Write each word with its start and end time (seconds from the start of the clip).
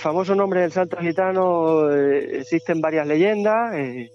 famoso 0.00 0.34
nombre 0.34 0.60
del 0.60 0.72
Salto 0.72 0.96
Gitano 0.96 1.90
eh, 1.90 2.38
existen 2.40 2.80
varias 2.80 3.06
leyendas. 3.06 3.74
Eh, 3.74 4.10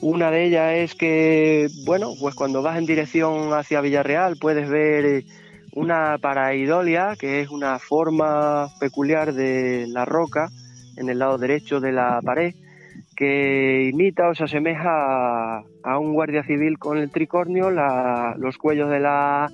una 0.00 0.30
de 0.30 0.44
ellas 0.44 0.74
es 0.74 0.94
que, 0.94 1.68
bueno, 1.84 2.12
pues 2.20 2.34
cuando 2.34 2.62
vas 2.62 2.76
en 2.76 2.86
dirección 2.86 3.52
hacia 3.52 3.80
Villarreal 3.80 4.36
puedes 4.40 4.68
ver 4.68 5.04
eh, 5.04 5.24
una 5.74 6.18
paraidolia, 6.20 7.14
que 7.18 7.40
es 7.40 7.50
una 7.50 7.78
forma 7.78 8.68
peculiar 8.80 9.32
de 9.32 9.86
la 9.88 10.04
roca 10.04 10.48
en 10.96 11.08
el 11.08 11.18
lado 11.18 11.38
derecho 11.38 11.80
de 11.80 11.92
la 11.92 12.20
pared, 12.22 12.54
que 13.16 13.88
imita 13.92 14.28
o 14.28 14.34
se 14.34 14.44
asemeja 14.44 15.58
a, 15.84 15.98
un 15.98 16.12
guardia 16.12 16.42
civil 16.42 16.78
con 16.78 16.98
el 16.98 17.10
tricornio, 17.10 17.70
los 17.70 18.58
cuellos 18.58 18.90
de 18.90 19.00
la, 19.00 19.50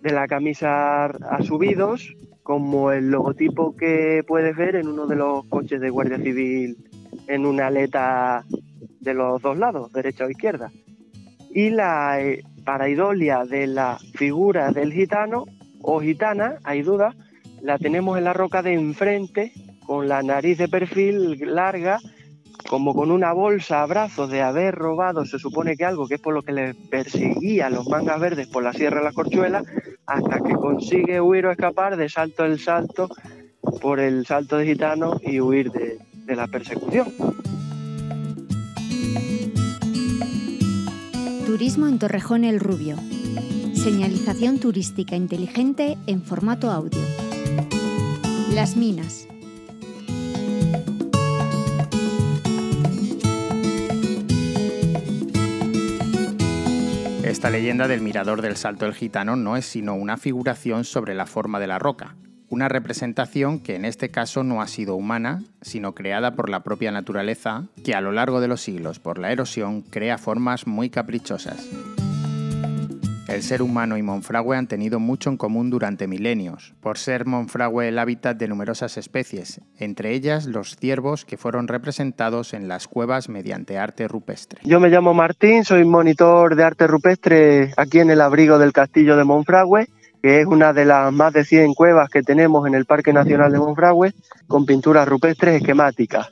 de 0.00 0.12
la 0.12 0.26
camisa 0.26 1.04
a 1.06 1.42
subidos, 1.42 2.14
como 2.42 2.90
el 2.90 3.10
logotipo 3.10 3.76
que 3.76 4.24
puedes 4.26 4.56
ver 4.56 4.76
en 4.76 4.88
uno 4.88 5.06
de 5.06 5.16
los 5.16 5.44
coches 5.46 5.80
de 5.80 5.90
guardia 5.90 6.18
civil 6.18 6.76
en 7.28 7.46
una 7.46 7.68
aleta 7.68 8.44
de 9.00 9.14
los 9.14 9.40
dos 9.42 9.56
lados, 9.58 9.92
derecha 9.92 10.24
o 10.24 10.30
izquierda. 10.30 10.70
Y 11.50 11.70
la 11.70 12.20
eh, 12.20 12.42
paraidolia 12.64 13.44
de 13.44 13.66
la 13.66 13.98
figura 14.14 14.70
del 14.72 14.92
gitano 14.92 15.44
o 15.82 16.00
gitana, 16.00 16.58
hay 16.64 16.82
duda, 16.82 17.14
la 17.60 17.78
tenemos 17.78 18.18
en 18.18 18.24
la 18.24 18.32
roca 18.32 18.62
de 18.62 18.74
enfrente, 18.74 19.52
con 19.86 20.08
la 20.08 20.22
nariz 20.22 20.58
de 20.58 20.68
perfil 20.68 21.38
larga, 21.40 21.98
como 22.72 22.94
con 22.94 23.10
una 23.10 23.34
bolsa 23.34 23.82
a 23.82 23.86
brazos 23.86 24.30
de 24.30 24.40
haber 24.40 24.74
robado, 24.74 25.26
se 25.26 25.38
supone 25.38 25.76
que 25.76 25.84
algo 25.84 26.08
que 26.08 26.14
es 26.14 26.20
por 26.22 26.32
lo 26.32 26.40
que 26.40 26.52
le 26.52 26.72
perseguía 26.72 27.68
los 27.68 27.86
mangas 27.86 28.18
verdes 28.18 28.46
por 28.46 28.62
la 28.62 28.72
Sierra 28.72 29.00
de 29.00 29.04
la 29.04 29.12
Corchuela, 29.12 29.62
hasta 30.06 30.40
que 30.40 30.54
consigue 30.54 31.20
huir 31.20 31.44
o 31.44 31.50
escapar 31.50 31.98
de 31.98 32.08
salto 32.08 32.46
el 32.46 32.58
salto 32.58 33.10
por 33.82 34.00
el 34.00 34.24
salto 34.24 34.56
de 34.56 34.64
gitano 34.64 35.20
y 35.20 35.38
huir 35.38 35.70
de, 35.70 35.98
de 36.24 36.34
la 36.34 36.46
persecución. 36.46 37.12
Turismo 41.44 41.88
en 41.88 41.98
Torrejón 41.98 42.44
el 42.44 42.58
Rubio. 42.58 42.96
Señalización 43.74 44.60
turística 44.60 45.14
inteligente 45.14 45.98
en 46.06 46.22
formato 46.22 46.70
audio. 46.70 47.02
Las 48.54 48.78
minas. 48.78 49.28
Esta 57.32 57.48
leyenda 57.48 57.88
del 57.88 58.02
mirador 58.02 58.42
del 58.42 58.58
Salto 58.58 58.84
del 58.84 58.92
Gitano 58.92 59.36
no 59.36 59.56
es 59.56 59.64
sino 59.64 59.94
una 59.94 60.18
figuración 60.18 60.84
sobre 60.84 61.14
la 61.14 61.24
forma 61.24 61.60
de 61.60 61.66
la 61.66 61.78
roca, 61.78 62.14
una 62.50 62.68
representación 62.68 63.58
que 63.58 63.74
en 63.74 63.86
este 63.86 64.10
caso 64.10 64.44
no 64.44 64.60
ha 64.60 64.68
sido 64.68 64.96
humana, 64.96 65.42
sino 65.62 65.94
creada 65.94 66.34
por 66.34 66.50
la 66.50 66.62
propia 66.62 66.92
naturaleza, 66.92 67.64
que 67.82 67.94
a 67.94 68.02
lo 68.02 68.12
largo 68.12 68.42
de 68.42 68.48
los 68.48 68.60
siglos 68.60 68.98
por 68.98 69.18
la 69.18 69.32
erosión 69.32 69.80
crea 69.80 70.18
formas 70.18 70.66
muy 70.66 70.90
caprichosas. 70.90 71.70
El 73.32 73.42
ser 73.42 73.62
humano 73.62 73.96
y 73.96 74.02
Monfragüe 74.02 74.58
han 74.58 74.66
tenido 74.66 75.00
mucho 75.00 75.30
en 75.30 75.38
común 75.38 75.70
durante 75.70 76.06
milenios, 76.06 76.74
por 76.82 76.98
ser 76.98 77.24
Monfragüe 77.24 77.88
el 77.88 77.98
hábitat 77.98 78.36
de 78.36 78.46
numerosas 78.46 78.98
especies, 78.98 79.62
entre 79.78 80.12
ellas 80.12 80.44
los 80.44 80.76
ciervos 80.76 81.24
que 81.24 81.38
fueron 81.38 81.66
representados 81.66 82.52
en 82.52 82.68
las 82.68 82.88
cuevas 82.88 83.30
mediante 83.30 83.78
arte 83.78 84.06
rupestre. 84.06 84.60
Yo 84.64 84.80
me 84.80 84.90
llamo 84.90 85.14
Martín, 85.14 85.64
soy 85.64 85.86
monitor 85.86 86.56
de 86.56 86.64
arte 86.64 86.86
rupestre 86.86 87.72
aquí 87.78 88.00
en 88.00 88.10
el 88.10 88.20
abrigo 88.20 88.58
del 88.58 88.74
castillo 88.74 89.16
de 89.16 89.24
Monfragüe 89.24 89.88
que 90.22 90.42
es 90.42 90.46
una 90.46 90.74
de 90.74 90.84
las 90.84 91.10
más 91.10 91.32
de 91.32 91.44
100 91.44 91.72
cuevas 91.72 92.10
que 92.10 92.22
tenemos 92.22 92.66
en 92.66 92.74
el 92.74 92.84
Parque 92.84 93.12
Nacional 93.12 93.50
de 93.50 93.58
Monfragüe, 93.58 94.12
con 94.46 94.64
pinturas 94.66 95.08
rupestres 95.08 95.60
esquemáticas. 95.60 96.28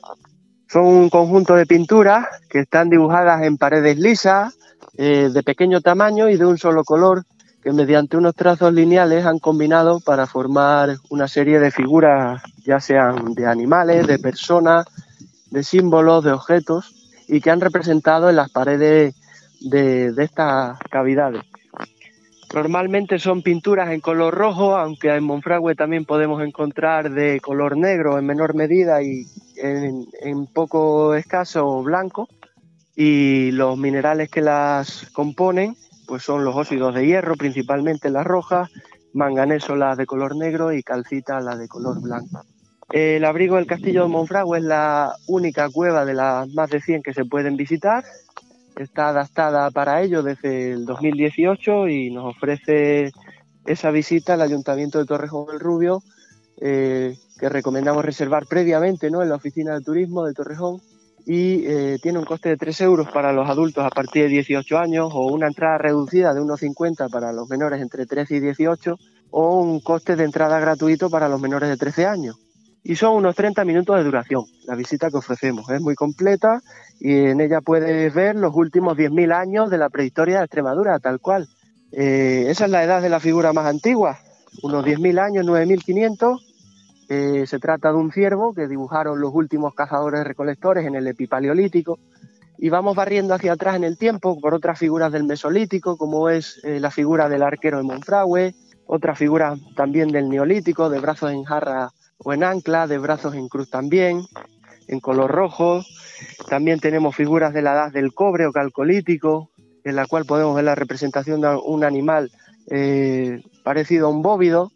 Son 0.69 0.85
un 0.85 1.09
conjunto 1.09 1.55
de 1.55 1.65
pinturas 1.65 2.25
que 2.47 2.59
están 2.59 2.89
dibujadas 2.89 3.41
en 3.41 3.57
paredes 3.57 3.97
lisas, 3.97 4.57
eh, 5.03 5.29
de 5.33 5.43
pequeño 5.43 5.81
tamaño 5.81 6.29
y 6.29 6.37
de 6.37 6.45
un 6.45 6.57
solo 6.57 6.83
color, 6.83 7.23
que 7.63 7.71
mediante 7.71 8.17
unos 8.17 8.35
trazos 8.35 8.73
lineales 8.73 9.25
han 9.25 9.39
combinado 9.39 9.99
para 9.99 10.27
formar 10.27 10.97
una 11.09 11.27
serie 11.27 11.59
de 11.59 11.71
figuras, 11.71 12.41
ya 12.65 12.79
sean 12.79 13.33
de 13.33 13.47
animales, 13.47 14.05
de 14.05 14.19
personas, 14.19 14.85
de 15.49 15.63
símbolos, 15.63 16.23
de 16.23 16.31
objetos, 16.31 16.93
y 17.27 17.41
que 17.41 17.49
han 17.49 17.61
representado 17.61 18.29
en 18.29 18.35
las 18.35 18.51
paredes 18.51 19.15
de 19.59 20.13
estas 20.17 20.77
cavidades. 20.89 21.41
Normalmente 22.53 23.17
son 23.17 23.41
pinturas 23.41 23.91
en 23.91 24.01
color 24.01 24.33
rojo, 24.33 24.75
aunque 24.75 25.15
en 25.15 25.23
Monfragüe 25.23 25.73
también 25.73 26.03
podemos 26.03 26.43
encontrar 26.43 27.09
de 27.09 27.39
color 27.39 27.77
negro 27.77 28.17
en 28.17 28.25
menor 28.25 28.55
medida 28.55 29.01
y 29.01 29.25
en, 29.55 30.47
poco 30.47 31.15
escaso 31.15 31.81
blanco. 31.81 32.27
Y 33.03 33.49
los 33.49 33.79
minerales 33.79 34.29
que 34.29 34.41
las 34.41 35.09
componen 35.11 35.75
pues 36.05 36.21
son 36.21 36.43
los 36.45 36.55
óxidos 36.55 36.93
de 36.93 37.07
hierro, 37.07 37.35
principalmente 37.35 38.11
las 38.11 38.27
rojas, 38.27 38.69
manganeso 39.13 39.75
las 39.75 39.97
de 39.97 40.05
color 40.05 40.35
negro 40.35 40.71
y 40.71 40.83
calcita 40.83 41.39
las 41.39 41.57
de 41.57 41.67
color 41.67 41.99
blanco. 41.99 42.43
El 42.91 43.25
abrigo 43.25 43.55
del 43.55 43.65
castillo 43.65 44.03
de 44.03 44.09
Monfragüe 44.09 44.59
es 44.59 44.63
la 44.63 45.15
única 45.25 45.67
cueva 45.69 46.05
de 46.05 46.13
las 46.13 46.47
más 46.53 46.69
de 46.69 46.79
100 46.79 47.01
que 47.01 47.13
se 47.15 47.25
pueden 47.25 47.55
visitar 47.55 48.03
está 48.75 49.09
adaptada 49.09 49.71
para 49.71 50.03
ello 50.03 50.21
desde 50.21 50.73
el 50.73 50.85
2018 50.85 51.87
y 51.87 52.11
nos 52.11 52.35
ofrece 52.35 53.11
esa 53.65 53.89
visita 53.89 54.35
al 54.35 54.41
Ayuntamiento 54.41 54.99
de 54.99 55.05
Torrejón 55.05 55.47
del 55.47 55.59
Rubio, 55.59 56.03
eh, 56.59 57.15
que 57.39 57.49
recomendamos 57.49 58.05
reservar 58.05 58.45
previamente 58.45 59.09
¿no? 59.09 59.23
en 59.23 59.29
la 59.29 59.35
Oficina 59.35 59.73
de 59.73 59.81
Turismo 59.81 60.23
de 60.23 60.33
Torrejón 60.33 60.81
y 61.25 61.65
eh, 61.65 61.99
tiene 62.01 62.19
un 62.19 62.25
coste 62.25 62.49
de 62.49 62.57
3 62.57 62.81
euros 62.81 63.09
para 63.11 63.31
los 63.31 63.49
adultos 63.49 63.85
a 63.85 63.89
partir 63.89 64.23
de 64.23 64.29
18 64.29 64.77
años 64.77 65.11
o 65.13 65.27
una 65.27 65.47
entrada 65.47 65.77
reducida 65.77 66.33
de 66.33 66.41
1,50 66.41 67.09
para 67.09 67.31
los 67.31 67.49
menores 67.49 67.81
entre 67.81 68.05
13 68.05 68.35
y 68.35 68.39
18 68.39 68.97
o 69.31 69.61
un 69.61 69.79
coste 69.79 70.15
de 70.15 70.23
entrada 70.23 70.59
gratuito 70.59 71.09
para 71.09 71.29
los 71.29 71.39
menores 71.39 71.69
de 71.69 71.77
13 71.77 72.05
años 72.05 72.37
y 72.83 72.95
son 72.95 73.15
unos 73.15 73.35
30 73.35 73.63
minutos 73.65 73.95
de 73.97 74.03
duración 74.03 74.45
la 74.65 74.75
visita 74.75 75.09
que 75.09 75.17
ofrecemos. 75.17 75.69
Es 75.69 75.81
muy 75.81 75.95
completa 75.95 76.61
y 76.99 77.13
en 77.13 77.41
ella 77.41 77.61
puedes 77.61 78.13
ver 78.13 78.35
los 78.35 78.55
últimos 78.55 78.97
10.000 78.97 79.33
años 79.33 79.69
de 79.69 79.77
la 79.77 79.89
prehistoria 79.89 80.39
de 80.39 80.45
Extremadura, 80.45 80.99
tal 80.99 81.19
cual. 81.19 81.47
Eh, 81.91 82.45
esa 82.47 82.65
es 82.65 82.71
la 82.71 82.83
edad 82.83 83.01
de 83.01 83.09
la 83.09 83.19
figura 83.19 83.53
más 83.53 83.65
antigua, 83.65 84.19
unos 84.63 84.85
10.000 84.85 85.19
años, 85.19 85.45
9.500. 85.45 86.39
Eh, 87.13 87.45
se 87.45 87.59
trata 87.59 87.89
de 87.89 87.97
un 87.97 88.13
ciervo 88.13 88.53
que 88.53 88.69
dibujaron 88.69 89.19
los 89.19 89.33
últimos 89.33 89.75
cazadores 89.75 90.23
recolectores 90.23 90.87
en 90.87 90.95
el 90.95 91.05
epipaleolítico. 91.07 91.99
Y 92.57 92.69
vamos 92.69 92.95
barriendo 92.95 93.33
hacia 93.33 93.51
atrás 93.51 93.75
en 93.75 93.83
el 93.83 93.97
tiempo 93.97 94.39
por 94.39 94.53
otras 94.53 94.79
figuras 94.79 95.11
del 95.11 95.25
mesolítico, 95.25 95.97
como 95.97 96.29
es 96.29 96.61
eh, 96.63 96.79
la 96.79 96.89
figura 96.89 97.27
del 97.27 97.43
arquero 97.43 97.79
de 97.79 97.83
Monfragüe, 97.83 98.55
otra 98.85 99.13
figura 99.13 99.57
también 99.75 100.07
del 100.13 100.29
neolítico, 100.29 100.89
de 100.89 101.01
brazos 101.01 101.33
en 101.33 101.43
jarra 101.43 101.91
o 102.17 102.31
en 102.31 102.45
ancla, 102.45 102.87
de 102.87 102.97
brazos 102.97 103.35
en 103.35 103.49
cruz 103.49 103.69
también, 103.69 104.21
en 104.87 105.01
color 105.01 105.31
rojo. 105.31 105.83
También 106.47 106.79
tenemos 106.79 107.13
figuras 107.13 107.53
de 107.53 107.61
la 107.61 107.73
edad 107.73 107.91
del 107.91 108.13
cobre 108.13 108.45
o 108.45 108.53
calcolítico, 108.53 109.49
en 109.83 109.97
la 109.97 110.05
cual 110.05 110.23
podemos 110.23 110.55
ver 110.55 110.63
la 110.63 110.75
representación 110.75 111.41
de 111.41 111.59
un 111.61 111.83
animal 111.83 112.31
eh, 112.67 113.43
parecido 113.65 114.07
a 114.07 114.11
un 114.11 114.21
bóvido. 114.21 114.71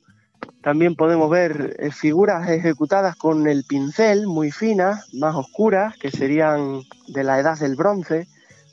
También 0.66 0.96
podemos 0.96 1.30
ver 1.30 1.76
eh, 1.78 1.92
figuras 1.92 2.50
ejecutadas 2.50 3.16
con 3.16 3.46
el 3.46 3.66
pincel, 3.66 4.26
muy 4.26 4.50
finas, 4.50 5.14
más 5.14 5.36
oscuras, 5.36 5.96
que 5.96 6.10
serían 6.10 6.82
de 7.08 7.24
la 7.24 7.40
edad 7.40 7.60
del 7.60 7.76
bronce, 7.76 8.28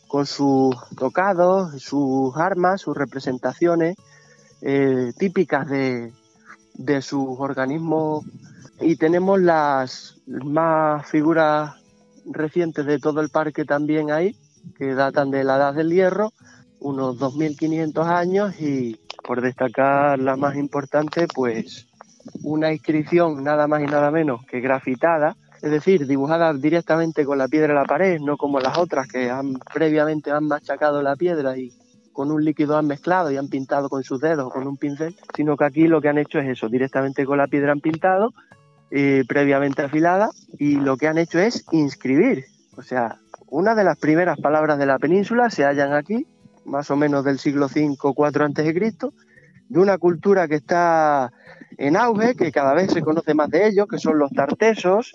con 0.08 0.24
sus 0.24 0.74
tocados, 0.96 1.82
sus 1.82 2.34
armas, 2.38 2.80
sus 2.80 2.96
representaciones 2.96 3.96
eh, 4.62 5.12
típicas 5.18 5.68
de, 5.68 6.14
de 6.72 7.02
sus 7.02 7.38
organismos. 7.38 8.24
Y 8.80 8.96
tenemos 8.96 9.38
las 9.42 10.16
más 10.26 11.06
figuras 11.06 11.74
recientes 12.24 12.86
de 12.86 13.00
todo 13.00 13.20
el 13.20 13.28
parque 13.28 13.66
también 13.66 14.10
ahí, 14.10 14.34
que 14.78 14.94
datan 14.94 15.30
de 15.30 15.44
la 15.44 15.56
edad 15.56 15.74
del 15.74 15.92
hierro, 15.92 16.32
unos 16.80 17.18
2.500 17.18 18.06
años 18.06 18.58
y 18.58 18.98
por 19.22 19.40
destacar 19.40 20.18
la 20.18 20.36
más 20.36 20.56
importante, 20.56 21.26
pues 21.32 21.86
una 22.42 22.72
inscripción 22.72 23.42
nada 23.42 23.66
más 23.66 23.82
y 23.82 23.86
nada 23.86 24.10
menos 24.10 24.44
que 24.46 24.60
grafitada, 24.60 25.36
es 25.60 25.70
decir, 25.70 26.06
dibujada 26.06 26.52
directamente 26.54 27.24
con 27.24 27.38
la 27.38 27.48
piedra 27.48 27.72
en 27.72 27.78
la 27.78 27.84
pared, 27.84 28.20
no 28.20 28.36
como 28.36 28.60
las 28.60 28.78
otras 28.78 29.06
que 29.06 29.30
han 29.30 29.54
previamente 29.72 30.30
han 30.30 30.46
machacado 30.46 31.02
la 31.02 31.16
piedra 31.16 31.56
y 31.56 31.72
con 32.12 32.30
un 32.30 32.44
líquido 32.44 32.76
han 32.76 32.86
mezclado 32.86 33.30
y 33.30 33.36
han 33.36 33.48
pintado 33.48 33.88
con 33.88 34.02
sus 34.02 34.20
dedos 34.20 34.46
o 34.46 34.50
con 34.50 34.66
un 34.66 34.76
pincel, 34.76 35.16
sino 35.34 35.56
que 35.56 35.64
aquí 35.64 35.88
lo 35.88 36.00
que 36.00 36.08
han 36.08 36.18
hecho 36.18 36.38
es 36.38 36.48
eso, 36.48 36.68
directamente 36.68 37.24
con 37.24 37.38
la 37.38 37.46
piedra 37.46 37.72
han 37.72 37.80
pintado 37.80 38.34
eh, 38.90 39.24
previamente 39.26 39.82
afilada 39.82 40.30
y 40.58 40.76
lo 40.76 40.96
que 40.96 41.08
han 41.08 41.18
hecho 41.18 41.38
es 41.38 41.64
inscribir. 41.72 42.44
O 42.76 42.82
sea, 42.82 43.16
una 43.48 43.74
de 43.74 43.84
las 43.84 43.98
primeras 43.98 44.38
palabras 44.40 44.78
de 44.78 44.86
la 44.86 44.98
península 44.98 45.50
se 45.50 45.64
hallan 45.64 45.92
aquí, 45.92 46.26
más 46.64 46.90
o 46.90 46.96
menos 46.96 47.24
del 47.24 47.38
siglo 47.38 47.66
V 47.66 47.96
o 48.02 48.14
IV 48.16 48.42
antes 48.42 48.64
de 48.64 48.74
Cristo, 48.74 49.14
de 49.68 49.78
una 49.78 49.98
cultura 49.98 50.48
que 50.48 50.56
está 50.56 51.32
en 51.78 51.96
auge, 51.96 52.34
que 52.34 52.52
cada 52.52 52.74
vez 52.74 52.92
se 52.92 53.02
conoce 53.02 53.34
más 53.34 53.50
de 53.50 53.66
ellos, 53.66 53.86
que 53.88 53.98
son 53.98 54.18
los 54.18 54.30
tartesos, 54.30 55.12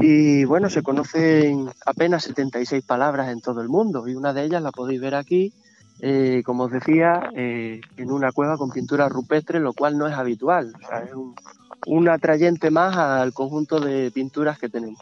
y 0.00 0.44
bueno, 0.44 0.70
se 0.70 0.82
conocen 0.82 1.68
apenas 1.84 2.24
76 2.24 2.84
palabras 2.84 3.30
en 3.30 3.40
todo 3.40 3.60
el 3.60 3.68
mundo, 3.68 4.06
y 4.08 4.14
una 4.14 4.32
de 4.32 4.44
ellas 4.44 4.62
la 4.62 4.72
podéis 4.72 5.00
ver 5.00 5.14
aquí, 5.14 5.52
eh, 6.00 6.42
como 6.44 6.64
os 6.64 6.72
decía, 6.72 7.30
eh, 7.34 7.80
en 7.96 8.10
una 8.10 8.32
cueva 8.32 8.56
con 8.56 8.70
pintura 8.70 9.08
rupestre, 9.08 9.60
lo 9.60 9.72
cual 9.72 9.98
no 9.98 10.06
es 10.06 10.14
habitual, 10.14 10.72
es 11.04 11.14
un, 11.14 11.34
un 11.86 12.08
atrayente 12.08 12.70
más 12.70 12.96
al 12.96 13.32
conjunto 13.32 13.80
de 13.80 14.10
pinturas 14.10 14.58
que 14.58 14.68
tenemos. 14.68 15.00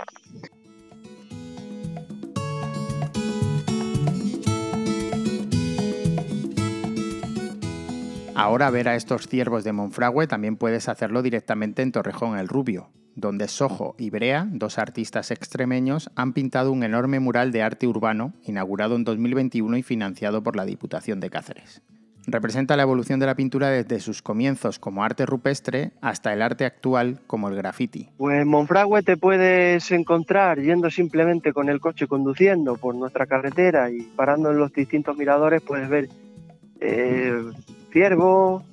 Ahora 8.36 8.68
ver 8.70 8.88
a 8.88 8.96
estos 8.96 9.28
ciervos 9.28 9.62
de 9.62 9.72
Monfragüe 9.72 10.26
también 10.26 10.56
puedes 10.56 10.88
hacerlo 10.88 11.22
directamente 11.22 11.82
en 11.82 11.92
Torrejón 11.92 12.36
el 12.36 12.48
Rubio, 12.48 12.90
donde 13.14 13.46
Sojo 13.46 13.94
y 13.96 14.10
Brea, 14.10 14.48
dos 14.50 14.78
artistas 14.78 15.30
extremeños, 15.30 16.10
han 16.16 16.32
pintado 16.32 16.72
un 16.72 16.82
enorme 16.82 17.20
mural 17.20 17.52
de 17.52 17.62
arte 17.62 17.86
urbano, 17.86 18.34
inaugurado 18.42 18.96
en 18.96 19.04
2021 19.04 19.76
y 19.76 19.82
financiado 19.84 20.42
por 20.42 20.56
la 20.56 20.64
Diputación 20.64 21.20
de 21.20 21.30
Cáceres. 21.30 21.80
Representa 22.26 22.76
la 22.76 22.82
evolución 22.82 23.20
de 23.20 23.26
la 23.26 23.36
pintura 23.36 23.68
desde 23.68 24.00
sus 24.00 24.20
comienzos 24.20 24.80
como 24.80 25.04
arte 25.04 25.26
rupestre 25.26 25.92
hasta 26.00 26.32
el 26.32 26.42
arte 26.42 26.64
actual 26.64 27.20
como 27.28 27.48
el 27.48 27.54
graffiti. 27.54 28.08
Pues 28.16 28.40
en 28.40 28.48
Monfragüe 28.48 29.02
te 29.02 29.16
puedes 29.16 29.92
encontrar 29.92 30.60
yendo 30.60 30.90
simplemente 30.90 31.52
con 31.52 31.68
el 31.68 31.80
coche 31.80 32.08
conduciendo 32.08 32.76
por 32.76 32.96
nuestra 32.96 33.26
carretera 33.26 33.90
y 33.90 34.00
parando 34.16 34.50
en 34.50 34.58
los 34.58 34.72
distintos 34.72 35.16
miradores 35.16 35.62
puedes 35.62 35.88
ver 35.88 36.08
eh, 36.80 37.52
ciervos 37.94 38.64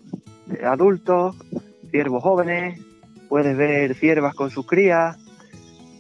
adultos, 0.66 1.36
ciervos 1.92 2.24
jóvenes, 2.24 2.82
puedes 3.30 3.56
ver 3.56 3.94
ciervas 3.94 4.34
con 4.34 4.50
sus 4.50 4.66
crías, 4.66 5.16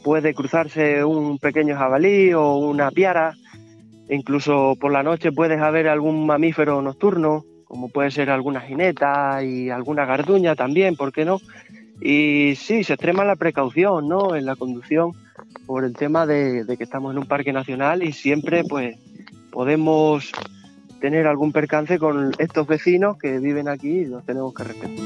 puede 0.03 0.33
cruzarse 0.33 1.06
un 1.06 1.38
pequeño 1.38 1.77
jabalí 1.77 2.33
o 2.33 2.56
una 2.56 2.89
piara, 2.89 3.35
incluso 4.09 4.75
por 4.81 4.91
la 4.91 5.03
noche 5.03 5.31
puedes 5.31 5.62
haber 5.62 5.88
algún 5.88 6.25
mamífero 6.25 6.81
nocturno, 6.81 7.45
como 7.65 7.89
puede 7.89 8.09
ser 8.09 8.31
alguna 8.31 8.59
jineta 8.59 9.44
y 9.44 9.69
alguna 9.69 10.06
garduña 10.06 10.56
también, 10.56 10.95
¿por 10.95 11.13
qué 11.13 11.23
no? 11.23 11.38
Y 12.01 12.56
sí, 12.56 12.83
se 12.83 12.94
extrema 12.94 13.23
la 13.23 13.35
precaución, 13.35 14.07
¿no? 14.07 14.35
En 14.35 14.47
la 14.47 14.56
conducción 14.56 15.12
por 15.68 15.85
el 15.85 15.94
tema 15.94 16.25
de, 16.25 16.63
de 16.63 16.75
que 16.75 16.83
estamos 16.83 17.12
en 17.12 17.19
un 17.19 17.27
parque 17.27 17.53
nacional 17.53 18.01
y 18.01 18.13
siempre, 18.13 18.63
pues, 18.63 18.97
podemos 19.51 20.31
tener 21.01 21.27
algún 21.27 21.51
percance 21.51 22.00
con 22.00 22.31
estos 22.38 22.68
vecinos 22.68 23.18
que 23.18 23.39
viven 23.39 23.68
aquí 23.68 23.89
y 23.89 24.06
los 24.06 24.24
tenemos 24.24 24.53
que 24.53 24.63
respetar. 24.63 25.06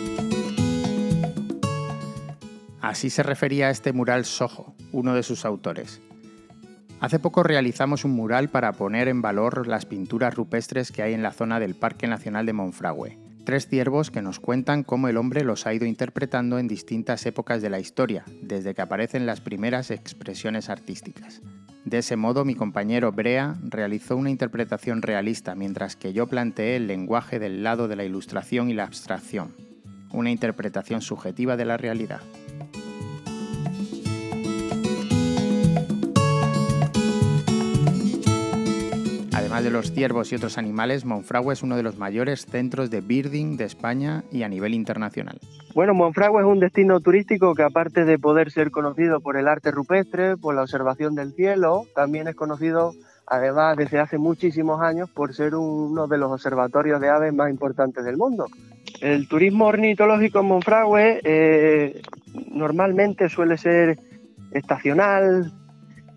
Así 2.81 3.09
se 3.09 3.23
refería 3.23 3.71
este 3.71 3.93
mural 3.93 4.25
Sojo, 4.25 4.75
uno 4.91 5.15
de 5.15 5.23
sus 5.23 5.43
autores. 5.43 6.01
Hace 6.99 7.17
poco 7.17 7.41
realizamos 7.41 8.05
un 8.05 8.11
mural 8.11 8.49
para 8.49 8.73
poner 8.73 9.07
en 9.07 9.21
valor 9.21 9.67
las 9.67 9.85
pinturas 9.85 10.35
rupestres 10.35 10.91
que 10.91 11.01
hay 11.01 11.13
en 11.13 11.23
la 11.23 11.31
zona 11.31 11.59
del 11.59 11.75
Parque 11.75 12.07
Nacional 12.07 12.45
de 12.45 12.53
Monfragüe. 12.53 13.17
Tres 13.43 13.67
ciervos 13.67 14.11
que 14.11 14.21
nos 14.21 14.39
cuentan 14.39 14.83
cómo 14.83 15.07
el 15.07 15.17
hombre 15.17 15.43
los 15.43 15.67
ha 15.67 15.73
ido 15.73 15.85
interpretando 15.85 16.57
en 16.57 16.67
distintas 16.67 17.25
épocas 17.25 17.61
de 17.61 17.69
la 17.69 17.79
historia, 17.79 18.23
desde 18.41 18.73
que 18.73 18.81
aparecen 18.81 19.25
las 19.25 19.41
primeras 19.41 19.91
expresiones 19.91 20.69
artísticas. 20.69 21.41
De 21.85 21.99
ese 21.99 22.15
modo, 22.15 22.45
mi 22.45 22.55
compañero 22.55 23.11
Brea 23.11 23.55
realizó 23.61 24.17
una 24.17 24.31
interpretación 24.31 25.03
realista, 25.03 25.53
mientras 25.53 25.95
que 25.95 26.13
yo 26.13 26.25
planteé 26.25 26.77
el 26.77 26.87
lenguaje 26.87 27.37
del 27.37 27.63
lado 27.63 27.87
de 27.87 27.95
la 27.95 28.03
ilustración 28.03 28.71
y 28.71 28.73
la 28.73 28.85
abstracción, 28.85 29.53
una 30.11 30.31
interpretación 30.31 31.03
subjetiva 31.03 31.57
de 31.57 31.65
la 31.65 31.77
realidad. 31.77 32.21
Además 39.55 39.71
de 39.71 39.77
los 39.77 39.93
ciervos 39.93 40.33
y 40.33 40.35
otros 40.35 40.57
animales, 40.57 41.05
Monfragüe 41.05 41.53
es 41.53 41.63
uno 41.63 41.77
de 41.77 41.83
los 41.83 41.97
mayores 41.97 42.45
centros 42.45 42.89
de 42.89 42.99
birding 42.99 43.55
de 43.55 43.63
España 43.63 44.25
y 44.29 44.43
a 44.43 44.49
nivel 44.49 44.73
internacional. 44.73 45.39
Bueno, 45.73 45.93
Monfragüe 45.93 46.41
es 46.41 46.45
un 46.45 46.59
destino 46.59 46.99
turístico 46.99 47.55
que 47.55 47.63
aparte 47.63 48.03
de 48.03 48.19
poder 48.19 48.51
ser 48.51 48.69
conocido 48.69 49.21
por 49.21 49.37
el 49.37 49.47
arte 49.47 49.71
rupestre, 49.71 50.35
por 50.35 50.55
la 50.55 50.63
observación 50.63 51.15
del 51.15 51.31
cielo, 51.31 51.85
también 51.95 52.27
es 52.27 52.35
conocido 52.35 52.95
además 53.27 53.77
desde 53.77 53.97
hace 53.99 54.17
muchísimos 54.17 54.81
años 54.81 55.09
por 55.09 55.33
ser 55.33 55.55
uno 55.55 56.05
de 56.07 56.17
los 56.17 56.33
observatorios 56.33 56.99
de 56.99 57.07
aves 57.07 57.33
más 57.33 57.49
importantes 57.49 58.03
del 58.03 58.17
mundo. 58.17 58.47
El 58.99 59.29
turismo 59.29 59.67
ornitológico 59.67 60.41
en 60.41 60.47
Monfragüe 60.47 61.21
eh, 61.23 62.01
normalmente 62.51 63.29
suele 63.29 63.57
ser 63.57 63.99
estacional, 64.51 65.53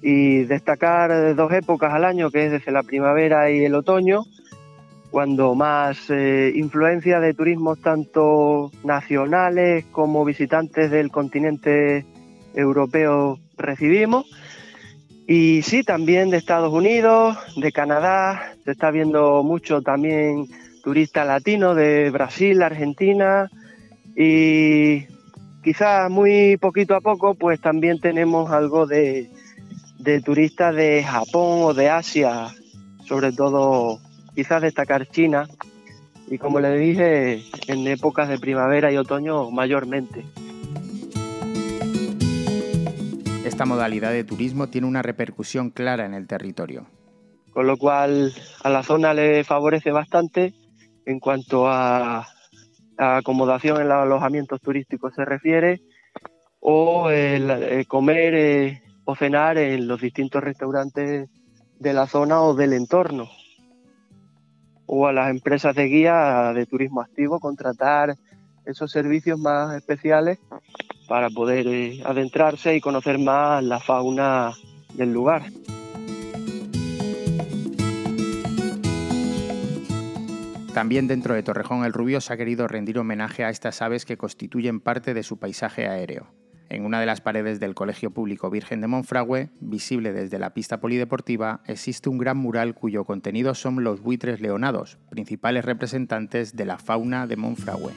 y 0.02 0.44
destacar 0.44 1.34
dos 1.34 1.52
épocas 1.52 1.92
al 1.92 2.04
año, 2.04 2.30
que 2.30 2.46
es 2.46 2.52
desde 2.52 2.72
la 2.72 2.82
primavera 2.82 3.50
y 3.50 3.64
el 3.64 3.74
otoño, 3.74 4.24
cuando 5.10 5.54
más 5.54 6.10
eh, 6.10 6.52
influencia 6.54 7.18
de 7.20 7.34
turismos 7.34 7.80
tanto 7.80 8.70
nacionales 8.84 9.84
como 9.90 10.24
visitantes 10.24 10.90
del 10.90 11.10
continente 11.10 12.04
europeo 12.54 13.38
recibimos. 13.56 14.26
Y 15.26 15.62
sí, 15.62 15.82
también 15.82 16.30
de 16.30 16.38
Estados 16.38 16.72
Unidos, 16.72 17.36
de 17.56 17.72
Canadá, 17.72 18.54
se 18.64 18.72
está 18.72 18.90
viendo 18.90 19.42
mucho 19.42 19.82
también 19.82 20.46
turista 20.82 21.24
latino 21.24 21.74
de 21.74 22.10
Brasil, 22.10 22.62
Argentina 22.62 23.50
y 24.16 25.06
quizás 25.62 26.10
muy 26.10 26.56
poquito 26.56 26.94
a 26.94 27.02
poco 27.02 27.34
pues 27.34 27.60
también 27.60 28.00
tenemos 28.00 28.50
algo 28.50 28.86
de, 28.86 29.28
de 30.08 30.22
turistas 30.22 30.74
de 30.74 31.04
Japón 31.04 31.64
o 31.64 31.74
de 31.74 31.90
Asia, 31.90 32.48
sobre 33.04 33.30
todo 33.30 33.98
quizás 34.34 34.62
destacar 34.62 35.06
China 35.06 35.46
y 36.28 36.38
como 36.38 36.60
le 36.60 36.78
dije, 36.78 37.42
en 37.66 37.86
épocas 37.86 38.26
de 38.30 38.38
primavera 38.38 38.90
y 38.90 38.96
otoño 38.96 39.50
mayormente. 39.50 40.24
Esta 43.44 43.66
modalidad 43.66 44.10
de 44.12 44.24
turismo 44.24 44.68
tiene 44.68 44.86
una 44.86 45.02
repercusión 45.02 45.68
clara 45.68 46.06
en 46.06 46.14
el 46.14 46.26
territorio. 46.26 46.86
Con 47.52 47.66
lo 47.66 47.76
cual 47.76 48.32
a 48.64 48.70
la 48.70 48.82
zona 48.82 49.12
le 49.12 49.44
favorece 49.44 49.90
bastante 49.90 50.54
en 51.04 51.20
cuanto 51.20 51.68
a, 51.68 52.26
acomodación 52.96 53.82
en 53.82 53.88
los 53.88 53.98
alojamientos 53.98 54.62
turísticos 54.62 55.12
se 55.14 55.26
refiere 55.26 55.82
o 56.60 57.10
el, 57.10 57.86
comer 57.86 58.34
eh, 58.34 58.82
o 59.10 59.16
cenar 59.16 59.56
en 59.56 59.88
los 59.88 60.02
distintos 60.02 60.44
restaurantes 60.44 61.30
de 61.78 61.92
la 61.94 62.06
zona 62.06 62.42
o 62.42 62.52
del 62.52 62.74
entorno. 62.74 63.26
O 64.84 65.06
a 65.06 65.14
las 65.14 65.30
empresas 65.30 65.74
de 65.74 65.86
guía 65.86 66.52
de 66.54 66.66
turismo 66.66 67.00
activo 67.00 67.40
contratar 67.40 68.16
esos 68.66 68.92
servicios 68.92 69.38
más 69.38 69.74
especiales 69.74 70.38
para 71.08 71.30
poder 71.30 71.66
eh, 71.68 72.02
adentrarse 72.04 72.76
y 72.76 72.82
conocer 72.82 73.18
más 73.18 73.64
la 73.64 73.80
fauna 73.80 74.52
del 74.92 75.10
lugar. 75.10 75.44
También 80.74 81.08
dentro 81.08 81.32
de 81.32 81.42
Torrejón 81.42 81.86
el 81.86 81.94
Rubio 81.94 82.20
se 82.20 82.34
ha 82.34 82.36
querido 82.36 82.68
rendir 82.68 82.98
homenaje 82.98 83.42
a 83.42 83.48
estas 83.48 83.80
aves 83.80 84.04
que 84.04 84.18
constituyen 84.18 84.80
parte 84.80 85.14
de 85.14 85.22
su 85.22 85.38
paisaje 85.38 85.88
aéreo. 85.88 86.26
En 86.70 86.84
una 86.84 87.00
de 87.00 87.06
las 87.06 87.22
paredes 87.22 87.60
del 87.60 87.74
Colegio 87.74 88.10
Público 88.10 88.50
Virgen 88.50 88.82
de 88.82 88.88
Monfragüe, 88.88 89.48
visible 89.60 90.12
desde 90.12 90.38
la 90.38 90.50
pista 90.50 90.80
polideportiva, 90.80 91.60
existe 91.66 92.10
un 92.10 92.18
gran 92.18 92.36
mural 92.36 92.74
cuyo 92.74 93.04
contenido 93.04 93.54
son 93.54 93.82
los 93.82 94.02
buitres 94.02 94.42
leonados, 94.42 94.98
principales 95.08 95.64
representantes 95.64 96.56
de 96.56 96.66
la 96.66 96.76
fauna 96.76 97.26
de 97.26 97.36
Monfragüe. 97.36 97.92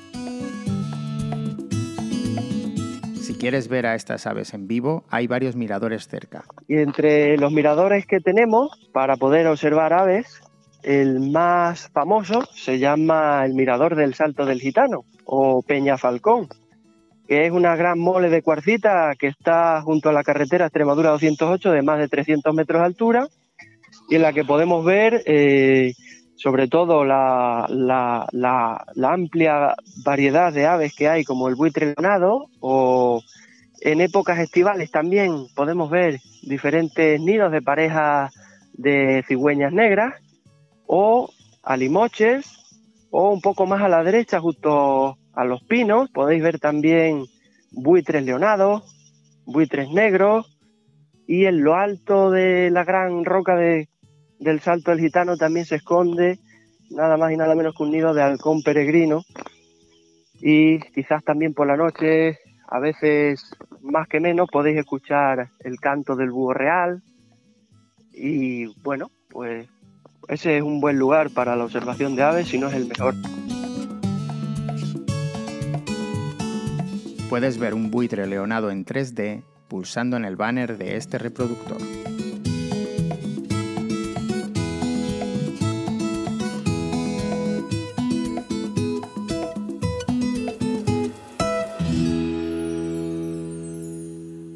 Si 3.21 3.33
quieres 3.35 3.67
ver 3.67 3.87
a 3.87 3.95
estas 3.95 4.25
aves 4.25 4.53
en 4.53 4.67
vivo, 4.67 5.03
hay 5.09 5.27
varios 5.27 5.57
miradores 5.57 6.07
cerca. 6.07 6.45
Y 6.69 6.77
entre 6.77 7.37
los 7.37 7.51
miradores 7.51 8.05
que 8.05 8.21
tenemos 8.21 8.89
para 8.93 9.17
poder 9.17 9.47
observar 9.47 9.91
aves, 9.91 10.41
el 10.81 11.19
más 11.19 11.89
famoso 11.89 12.43
se 12.53 12.79
llama 12.79 13.43
el 13.45 13.53
Mirador 13.53 13.97
del 13.97 14.13
Salto 14.13 14.45
del 14.45 14.61
Gitano 14.61 15.03
o 15.25 15.61
Peña 15.61 15.97
Falcón, 15.97 16.47
que 17.31 17.45
es 17.45 17.53
una 17.53 17.77
gran 17.77 17.97
mole 17.97 18.29
de 18.29 18.41
cuarcita 18.41 19.13
que 19.17 19.27
está 19.27 19.81
junto 19.83 20.09
a 20.09 20.11
la 20.11 20.21
carretera 20.21 20.65
Extremadura 20.65 21.11
208 21.11 21.71
de 21.71 21.81
más 21.81 21.97
de 21.97 22.09
300 22.09 22.53
metros 22.53 22.81
de 22.81 22.85
altura 22.85 23.27
y 24.09 24.15
en 24.15 24.21
la 24.21 24.33
que 24.33 24.43
podemos 24.43 24.83
ver 24.83 25.23
eh, 25.25 25.93
sobre 26.35 26.67
todo 26.67 27.05
la, 27.05 27.67
amplia 29.01 29.75
variedad 30.03 30.51
de 30.51 30.65
aves 30.65 30.93
que 30.93 31.07
hay 31.07 31.23
como 31.23 31.47
el 31.47 31.55
buitre 31.55 31.93
leonado 31.95 32.47
o 32.59 33.23
en 33.79 34.01
épocas 34.01 34.37
estivales 34.39 34.91
también 34.91 35.31
podemos 35.55 35.89
ver 35.89 36.19
diferentes 36.41 37.21
nidos 37.21 37.53
de 37.53 37.61
parejas 37.61 38.33
de 38.73 39.23
cigüeñas 39.25 39.71
negras 39.71 40.15
o 40.85 41.29
alimoches 41.63 42.75
o 43.09 43.31
un 43.31 43.39
poco 43.39 43.65
más 43.67 43.81
a 43.81 43.87
la 43.87 44.03
derecha 44.03 44.41
justo 44.41 45.17
a 45.33 45.45
los 45.45 45.63
pinos. 45.63 46.09
Podéis 46.09 46.43
ver 46.43 46.59
también 46.59 47.25
buitres 47.71 48.23
leonados, 48.23 48.83
buitres 49.45 49.89
negros 49.89 50.57
y 51.27 51.45
en 51.45 51.63
lo 51.63 51.75
alto 51.75 52.31
de 52.31 52.69
la 52.71 52.83
gran 52.83 53.23
roca 53.25 53.55
de, 53.55 53.87
del 54.39 54.59
Salto 54.59 54.91
del 54.91 54.99
Gitano 54.99 55.37
también 55.37 55.65
se 55.65 55.75
esconde 55.75 56.39
nada 56.89 57.15
más 57.17 57.31
y 57.31 57.37
nada 57.37 57.55
menos 57.55 57.73
que 57.75 57.83
un 57.83 57.91
nido 57.91 58.13
de 58.13 58.21
halcón 58.21 58.61
peregrino 58.63 59.23
y 60.41 60.79
quizás 60.79 61.23
también 61.23 61.53
por 61.53 61.67
la 61.67 61.77
noche, 61.77 62.39
a 62.67 62.79
veces 62.79 63.51
más 63.81 64.07
que 64.07 64.19
menos, 64.19 64.49
podéis 64.51 64.77
escuchar 64.77 65.49
el 65.59 65.79
canto 65.79 66.15
del 66.15 66.31
búho 66.31 66.53
real 66.53 67.01
y 68.11 68.65
bueno, 68.81 69.11
pues 69.29 69.67
ese 70.27 70.57
es 70.57 70.63
un 70.63 70.81
buen 70.81 70.97
lugar 70.97 71.29
para 71.29 71.55
la 71.55 71.65
observación 71.65 72.15
de 72.15 72.23
aves, 72.23 72.47
si 72.47 72.57
no 72.57 72.67
es 72.67 72.73
el 72.73 72.87
mejor. 72.87 73.13
Puedes 77.31 77.57
ver 77.57 77.73
un 77.73 77.91
buitre 77.91 78.27
leonado 78.27 78.71
en 78.71 78.83
3D 78.83 79.43
pulsando 79.69 80.17
en 80.17 80.25
el 80.25 80.35
banner 80.35 80.77
de 80.77 80.97
este 80.97 81.17
reproductor. 81.17 81.77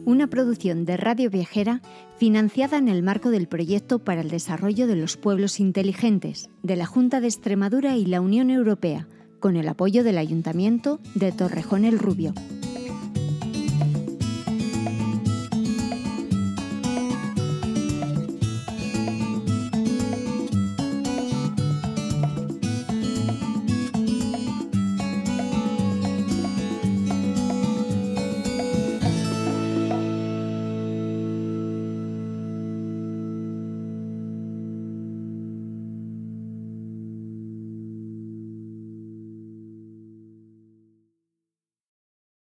Una 0.04 0.28
producción 0.28 0.84
de 0.84 0.98
Radio 0.98 1.30
Viajera 1.30 1.82
financiada 2.18 2.78
en 2.78 2.90
el 2.90 3.04
marco 3.04 3.30
del 3.30 3.48
Proyecto 3.48 4.00
para 4.00 4.20
el 4.20 4.30
Desarrollo 4.30 4.86
de 4.86 4.98
los 4.98 5.16
Pueblos 5.16 5.62
Inteligentes 5.62 6.50
de 6.62 6.76
la 6.76 6.86
Junta 6.86 7.22
de 7.22 7.28
Extremadura 7.28 7.96
y 7.96 8.06
la 8.06 8.20
Unión 8.20 8.50
Europea, 8.50 9.08
con 9.40 9.56
el 9.56 9.70
apoyo 9.70 10.04
del 10.04 10.18
Ayuntamiento 10.18 11.00
de 11.14 11.32
Torrejón 11.32 11.86
el 11.86 12.00
Rubio. 12.00 12.34